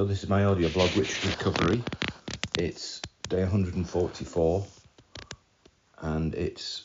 this 0.00 0.22
is 0.22 0.28
my 0.30 0.44
audio 0.46 0.70
blog, 0.70 0.96
Rich 0.96 1.22
Recovery. 1.26 1.82
It's 2.58 3.02
day 3.28 3.42
144 3.42 4.66
and 6.00 6.34
it's 6.34 6.84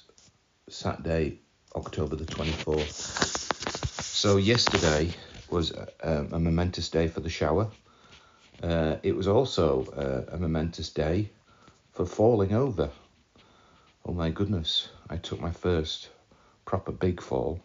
Saturday, 0.67 1.39
October 1.73 2.17
the 2.17 2.25
24th. 2.25 2.91
So, 4.03 4.35
yesterday 4.35 5.09
was 5.49 5.71
a, 5.71 5.87
a 6.33 6.37
momentous 6.37 6.89
day 6.89 7.07
for 7.07 7.21
the 7.21 7.29
shower. 7.29 7.69
Uh, 8.61 8.97
it 9.03 9.15
was 9.15 9.29
also 9.29 9.85
uh, 9.85 10.35
a 10.35 10.37
momentous 10.37 10.89
day 10.89 11.29
for 11.93 12.05
falling 12.05 12.53
over. 12.53 12.89
Oh 14.05 14.11
my 14.11 14.31
goodness, 14.31 14.89
I 15.09 15.15
took 15.15 15.39
my 15.39 15.51
first 15.51 16.09
proper 16.65 16.91
big 16.91 17.21
fall 17.21 17.61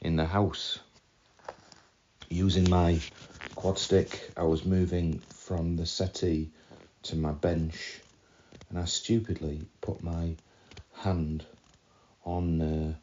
in 0.00 0.16
the 0.16 0.26
house 0.26 0.80
using 2.28 2.68
my 2.68 3.00
quad 3.54 3.78
stick. 3.78 4.30
I 4.36 4.44
was 4.44 4.64
moving 4.64 5.20
from 5.28 5.76
the 5.76 5.86
settee 5.86 6.50
to 7.04 7.16
my 7.16 7.32
bench, 7.32 8.00
and 8.68 8.78
I 8.78 8.84
stupidly 8.84 9.66
put 9.80 10.02
my 10.02 10.36
hand 10.94 11.44
on 12.24 12.60
uh, 12.60 12.94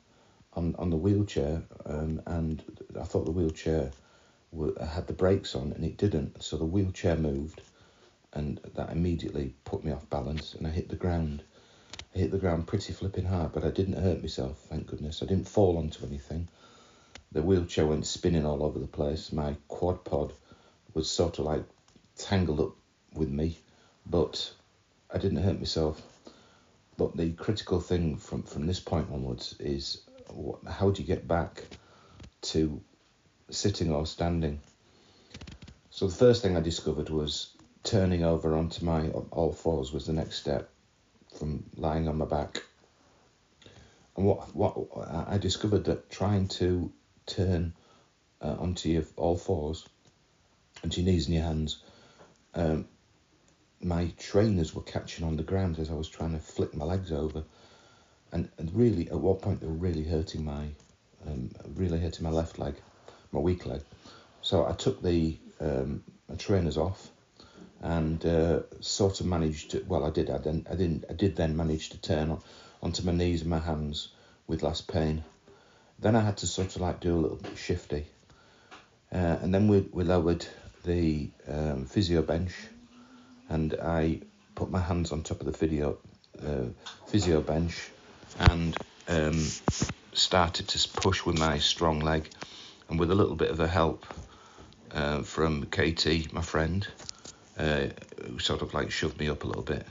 on 0.53 0.75
on 0.77 0.89
the 0.89 0.97
wheelchair, 0.97 1.63
um, 1.85 2.21
and 2.25 2.63
I 2.99 3.03
thought 3.03 3.25
the 3.25 3.31
wheelchair 3.31 3.91
w- 4.51 4.75
had 4.77 5.07
the 5.07 5.13
brakes 5.13 5.55
on, 5.55 5.71
and 5.73 5.83
it 5.83 5.97
didn't. 5.97 6.43
So 6.43 6.57
the 6.57 6.65
wheelchair 6.65 7.15
moved, 7.15 7.61
and 8.33 8.59
that 8.75 8.91
immediately 8.91 9.53
put 9.65 9.83
me 9.83 9.91
off 9.91 10.09
balance, 10.09 10.53
and 10.53 10.67
I 10.67 10.69
hit 10.69 10.89
the 10.89 10.95
ground. 10.95 11.43
I 12.13 12.19
hit 12.19 12.31
the 12.31 12.37
ground 12.37 12.67
pretty 12.67 12.93
flipping 12.93 13.25
hard, 13.25 13.51
but 13.51 13.65
I 13.65 13.71
didn't 13.71 14.01
hurt 14.01 14.21
myself, 14.21 14.57
thank 14.69 14.87
goodness. 14.87 15.21
I 15.21 15.25
didn't 15.25 15.49
fall 15.49 15.77
onto 15.77 16.05
anything. 16.05 16.47
The 17.35 17.43
wheelchair 17.43 17.85
went 17.85 18.07
spinning 18.07 18.45
all 18.45 18.63
over 18.63 18.79
the 18.79 18.87
place. 18.87 19.33
My 19.33 19.57
quad 19.67 20.05
pod 20.05 20.31
was 20.93 21.09
sort 21.09 21.37
of 21.37 21.43
like 21.43 21.65
tangled 22.17 22.61
up 22.61 22.75
with 23.13 23.27
me, 23.27 23.59
but 24.05 24.53
I 25.13 25.17
didn't 25.17 25.43
hurt 25.43 25.59
myself. 25.59 26.01
But 26.95 27.17
the 27.17 27.33
critical 27.33 27.81
thing 27.81 28.15
from, 28.15 28.43
from 28.43 28.65
this 28.65 28.79
point 28.79 29.09
onwards 29.11 29.53
is 29.59 29.99
how 30.65 30.91
do 30.91 31.01
you 31.01 31.05
get 31.05 31.27
back 31.27 31.65
to 32.43 32.79
sitting 33.49 33.91
or 33.91 34.05
standing? 34.05 34.61
So 35.89 36.07
the 36.07 36.15
first 36.15 36.41
thing 36.41 36.55
I 36.55 36.61
discovered 36.61 37.09
was 37.09 37.49
turning 37.83 38.23
over 38.23 38.55
onto 38.55 38.85
my 38.85 39.09
all 39.09 39.51
fours 39.51 39.91
was 39.91 40.05
the 40.05 40.13
next 40.13 40.37
step 40.37 40.69
from 41.37 41.65
lying 41.75 42.07
on 42.07 42.17
my 42.17 42.25
back. 42.25 42.63
And 44.15 44.25
what 44.25 44.55
what 44.55 44.77
I 45.27 45.37
discovered 45.37 45.83
that 45.83 46.09
trying 46.09 46.47
to 46.59 46.93
turn 47.25 47.73
uh, 48.41 48.55
onto 48.59 48.89
your 48.89 49.03
all 49.15 49.37
fours, 49.37 49.85
onto 50.83 51.01
your 51.01 51.11
knees 51.11 51.25
and 51.25 51.35
your 51.35 51.43
hands, 51.43 51.81
um, 52.53 52.87
my 53.81 54.11
trainers 54.17 54.73
were 54.73 54.81
catching 54.81 55.25
on 55.25 55.37
the 55.37 55.43
ground 55.43 55.79
as 55.79 55.89
I 55.89 55.93
was 55.93 56.09
trying 56.09 56.33
to 56.33 56.39
flick 56.39 56.75
my 56.75 56.85
legs 56.85 57.11
over, 57.11 57.43
and, 58.31 58.49
and 58.57 58.73
really 58.75 59.07
at 59.09 59.19
what 59.19 59.41
point 59.41 59.61
they 59.61 59.67
were 59.67 59.73
really 59.73 60.03
hurting 60.03 60.43
my, 60.43 60.67
um, 61.27 61.51
really 61.75 61.99
hurting 61.99 62.23
my 62.23 62.31
left 62.31 62.57
leg, 62.57 62.75
my 63.31 63.39
weak 63.39 63.65
leg. 63.65 63.81
So 64.41 64.65
I 64.65 64.73
took 64.73 65.01
the 65.01 65.37
um, 65.59 66.03
my 66.29 66.35
trainers 66.35 66.77
off, 66.77 67.09
and 67.81 68.25
uh, 68.25 68.61
sort 68.79 69.19
of 69.19 69.27
managed 69.27 69.71
to. 69.71 69.85
Well, 69.87 70.05
I 70.05 70.09
did. 70.09 70.29
I 70.29 70.37
didn't. 70.37 70.67
I 70.69 70.75
didn't. 70.75 71.05
I 71.09 71.13
did 71.13 71.35
then 71.35 71.55
manage 71.55 71.89
to 71.89 71.97
turn 72.01 72.31
on, 72.31 72.41
onto 72.81 73.03
my 73.03 73.11
knees 73.11 73.41
and 73.41 73.49
my 73.49 73.59
hands 73.59 74.09
with 74.47 74.63
less 74.63 74.81
pain. 74.81 75.23
Then 75.99 76.15
I 76.15 76.21
had 76.21 76.37
to 76.37 76.47
sort 76.47 76.75
of 76.75 76.81
like 76.81 76.99
do 76.99 77.15
a 77.15 77.19
little 77.19 77.37
bit 77.37 77.57
shifty, 77.57 78.05
uh, 79.11 79.37
and 79.41 79.53
then 79.53 79.67
we 79.67 79.79
we 79.91 80.03
lowered 80.03 80.45
the 80.83 81.29
um, 81.47 81.85
physio 81.85 82.21
bench, 82.21 82.53
and 83.49 83.73
I 83.73 84.21
put 84.55 84.69
my 84.69 84.79
hands 84.79 85.11
on 85.11 85.23
top 85.23 85.39
of 85.39 85.45
the 85.45 85.53
physio 85.53 85.97
uh, 86.45 86.67
physio 87.07 87.41
bench, 87.41 87.89
and 88.39 88.77
um, 89.07 89.47
started 90.13 90.67
to 90.69 90.89
push 90.89 91.25
with 91.25 91.39
my 91.39 91.59
strong 91.59 92.01
leg, 92.01 92.29
and 92.89 92.99
with 92.99 93.11
a 93.11 93.15
little 93.15 93.35
bit 93.35 93.51
of 93.51 93.59
a 93.59 93.67
help 93.67 94.05
uh, 94.91 95.21
from 95.21 95.65
Katie, 95.65 96.27
my 96.31 96.41
friend, 96.41 96.87
uh, 97.57 97.87
who 98.25 98.39
sort 98.39 98.61
of 98.61 98.73
like 98.73 98.91
shoved 98.91 99.19
me 99.19 99.29
up 99.29 99.43
a 99.43 99.47
little 99.47 99.63
bit. 99.63 99.85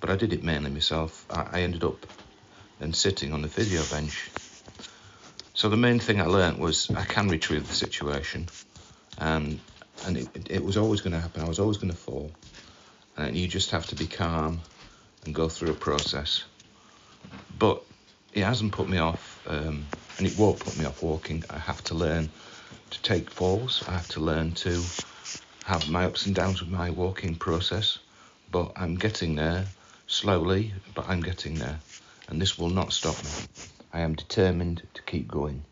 But 0.00 0.10
I 0.10 0.16
did 0.16 0.32
it 0.32 0.42
mainly 0.42 0.70
myself. 0.70 1.26
I, 1.30 1.58
I 1.58 1.60
ended 1.62 1.84
up 1.84 2.06
then 2.78 2.92
sitting 2.92 3.32
on 3.32 3.42
the 3.42 3.48
physio 3.48 3.82
bench. 3.90 4.30
So 5.54 5.68
the 5.68 5.76
main 5.76 5.98
thing 5.98 6.20
I 6.20 6.24
learnt 6.24 6.58
was 6.58 6.90
I 6.90 7.04
can 7.04 7.28
retrieve 7.28 7.66
the 7.66 7.74
situation, 7.74 8.48
and 9.18 9.60
and 10.04 10.16
it, 10.16 10.50
it 10.50 10.64
was 10.64 10.76
always 10.76 11.02
going 11.02 11.12
to 11.12 11.20
happen. 11.20 11.42
I 11.42 11.48
was 11.48 11.58
always 11.58 11.76
going 11.76 11.92
to 11.92 11.96
fall, 11.96 12.30
and 13.16 13.36
you 13.36 13.46
just 13.46 13.70
have 13.72 13.86
to 13.88 13.94
be 13.94 14.06
calm 14.06 14.60
and 15.24 15.34
go 15.34 15.48
through 15.48 15.70
a 15.70 15.74
process. 15.74 16.44
But 17.58 17.82
it 18.32 18.44
hasn't 18.44 18.72
put 18.72 18.88
me 18.88 18.96
off, 18.98 19.40
um, 19.46 19.84
and 20.18 20.26
it 20.26 20.38
won't 20.38 20.58
put 20.58 20.78
me 20.78 20.86
off 20.86 21.02
walking. 21.02 21.44
I 21.50 21.58
have 21.58 21.84
to 21.84 21.94
learn 21.94 22.30
to 22.90 23.02
take 23.02 23.30
falls. 23.30 23.84
I 23.86 23.92
have 23.92 24.08
to 24.10 24.20
learn 24.20 24.52
to 24.52 24.82
have 25.64 25.88
my 25.90 26.06
ups 26.06 26.24
and 26.26 26.34
downs 26.34 26.60
with 26.60 26.70
my 26.70 26.90
walking 26.90 27.34
process, 27.34 27.98
but 28.50 28.72
I'm 28.76 28.96
getting 28.96 29.34
there 29.34 29.66
slowly, 30.06 30.72
but 30.94 31.08
I'm 31.08 31.20
getting 31.20 31.58
there, 31.58 31.78
and 32.28 32.40
this 32.40 32.58
will 32.58 32.70
not 32.70 32.92
stop 32.92 33.22
me. 33.22 33.30
I 33.92 34.00
am 34.00 34.14
determined 34.14 34.82
to 34.94 35.02
keep 35.02 35.28
going. 35.28 35.64